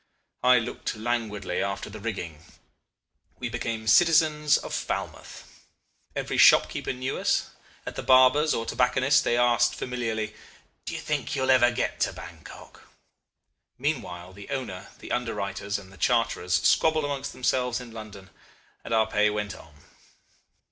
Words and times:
I 0.41 0.57
looked 0.57 0.95
languidly 0.95 1.61
after 1.61 1.87
the 1.87 1.99
rigging. 1.99 2.43
We 3.37 3.49
became 3.49 3.85
citizens 3.87 4.57
of 4.57 4.73
Falmouth. 4.73 5.61
Every 6.15 6.39
shopkeeper 6.39 6.91
knew 6.91 7.19
us. 7.19 7.51
At 7.85 7.95
the 7.97 8.01
barber's 8.01 8.55
or 8.55 8.65
tobacconist's 8.65 9.21
they 9.21 9.37
asked 9.37 9.75
familiarly, 9.75 10.33
'Do 10.85 10.95
you 10.95 10.99
think 10.99 11.35
you 11.35 11.43
will 11.43 11.51
ever 11.51 11.69
get 11.69 11.99
to 11.99 12.13
Bankok?' 12.13 12.81
Meantime 13.77 14.33
the 14.33 14.49
owner, 14.49 14.87
the 14.97 15.11
underwriters, 15.11 15.77
and 15.77 15.93
the 15.93 15.97
charterers 15.99 16.53
squabbled 16.63 17.05
amongst 17.05 17.31
themselves 17.31 17.79
in 17.79 17.91
London, 17.91 18.31
and 18.83 18.95
our 18.95 19.05
pay 19.05 19.29
went 19.29 19.53
on.... 19.53 19.71